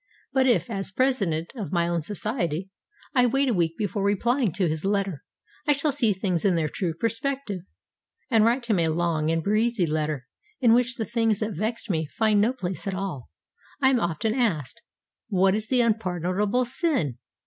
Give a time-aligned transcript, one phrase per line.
[0.33, 2.71] But if, as president of my own society,
[3.13, 5.23] I wait a week before replying to his letter,
[5.67, 7.61] I shall see things in their true perspective,
[8.31, 10.25] and write him a long and breezy letter
[10.59, 13.29] in which the things that vexed me find no place at all.
[13.79, 14.81] I am often asked,
[15.29, 17.19] What is the unpardonable sin?